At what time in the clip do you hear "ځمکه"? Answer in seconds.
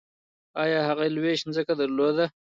1.55-1.73